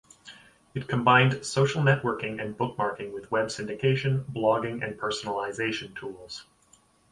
It 0.73 0.87
combined 0.87 1.45
social 1.45 1.83
networking 1.83 2.41
and 2.41 2.57
bookmarking 2.57 3.13
with 3.13 3.29
web 3.29 3.49
syndication, 3.49 4.23
blogging 4.25 4.83
and 4.83 4.99
personalization 4.99 5.95
tools. 5.95 6.43